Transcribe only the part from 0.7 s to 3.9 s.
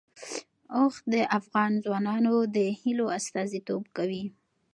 اوښ د افغان ځوانانو د هیلو استازیتوب